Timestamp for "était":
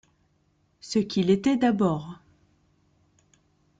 1.29-1.57